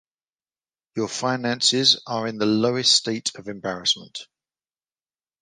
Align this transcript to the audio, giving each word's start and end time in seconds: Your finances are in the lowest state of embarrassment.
Your 0.95 1.07
finances 1.07 2.01
are 2.07 2.25
in 2.25 2.39
the 2.39 2.47
lowest 2.47 2.91
state 2.91 3.35
of 3.35 3.47
embarrassment. 3.47 4.25